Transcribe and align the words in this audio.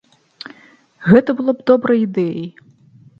Гэта 1.09 1.35
было 1.41 1.51
б 1.57 1.65
добрай 1.73 1.99
ідэяй. 2.07 2.49